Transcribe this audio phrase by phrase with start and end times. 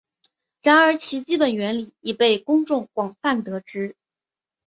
[0.63, 3.95] 然而其基本原理已被公众广泛得知。